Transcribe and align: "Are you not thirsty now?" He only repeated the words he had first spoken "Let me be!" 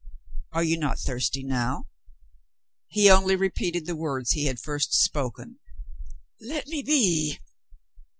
"Are 0.51 0.63
you 0.63 0.79
not 0.79 0.97
thirsty 0.97 1.43
now?" 1.43 1.85
He 2.87 3.07
only 3.07 3.35
repeated 3.35 3.85
the 3.85 3.95
words 3.95 4.31
he 4.31 4.45
had 4.45 4.59
first 4.59 4.95
spoken 4.95 5.59
"Let 6.39 6.65
me 6.65 6.81
be!" 6.81 7.37